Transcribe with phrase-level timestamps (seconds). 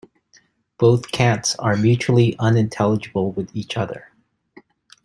[0.79, 4.11] Both cants are mutually unintelligible with each other.